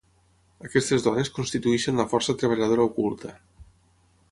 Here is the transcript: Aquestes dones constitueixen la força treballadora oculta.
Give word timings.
Aquestes 0.67 1.05
dones 1.07 1.29
constitueixen 1.35 2.03
la 2.03 2.07
força 2.15 2.35
treballadora 2.45 2.89
oculta. 2.91 3.37